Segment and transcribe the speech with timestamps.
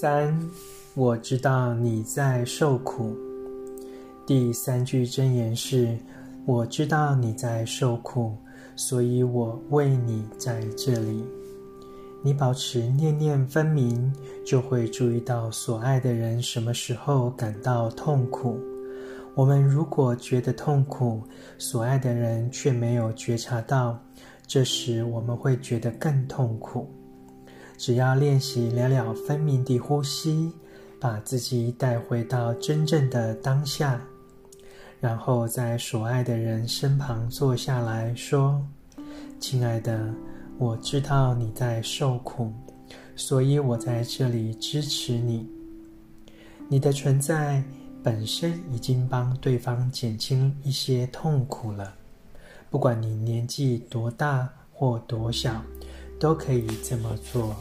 [0.00, 0.34] 三，
[0.94, 3.14] 我知道你在受苦。
[4.26, 5.94] 第三句真言是：
[6.46, 8.34] 我知道你在受苦，
[8.74, 11.22] 所以我为你在这里。
[12.22, 14.10] 你保持念念分明，
[14.46, 18.58] 就会注意到所爱的人什么时候感到痛苦。
[19.34, 21.22] 我们如果觉得痛苦，
[21.58, 23.98] 所爱的人却没有觉察到，
[24.46, 26.90] 这时我们会觉得更痛苦。
[27.82, 30.52] 只要练习了了分明的呼吸，
[31.00, 34.00] 把自己带回到真正的当下，
[35.00, 38.64] 然后在所爱的人身旁坐下来说
[39.40, 40.08] ：“亲爱的。”
[40.58, 42.52] 我知道你在受苦，
[43.16, 45.44] 所以我在这里支持你。
[46.68, 47.60] 你的存在
[48.00, 51.92] 本身已经帮对方减轻一些痛苦了。
[52.70, 55.60] 不管你年纪多大或多小，
[56.22, 57.56] 都可以这么做。